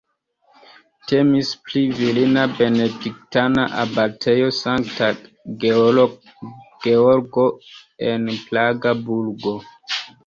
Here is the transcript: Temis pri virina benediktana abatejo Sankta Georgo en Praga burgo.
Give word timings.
Temis 1.09 1.49
pri 1.67 1.81
virina 1.97 2.45
benediktana 2.53 3.65
abatejo 3.83 4.49
Sankta 4.61 5.09
Georgo 5.65 7.45
en 8.11 8.29
Praga 8.49 8.97
burgo. 9.07 9.55